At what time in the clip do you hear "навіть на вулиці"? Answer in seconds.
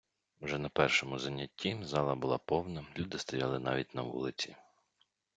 3.59-4.55